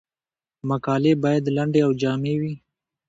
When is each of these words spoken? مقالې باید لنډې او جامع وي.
مقالې 0.69 1.13
باید 1.23 1.45
لنډې 1.55 1.79
او 1.85 1.91
جامع 2.01 2.33
وي. 2.41 2.53